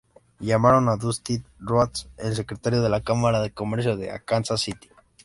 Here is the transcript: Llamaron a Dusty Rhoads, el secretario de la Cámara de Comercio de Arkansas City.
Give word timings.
Llamaron 0.39 0.89
a 0.89 0.95
Dusty 0.95 1.43
Rhoads, 1.59 2.07
el 2.17 2.35
secretario 2.35 2.81
de 2.81 2.89
la 2.89 3.01
Cámara 3.03 3.39
de 3.39 3.53
Comercio 3.53 3.97
de 3.97 4.09
Arkansas 4.09 4.57
City. 4.59 4.89